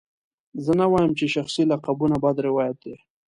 [0.63, 2.95] زه نه وایم چې شخصي لقبونه بد روایت دی.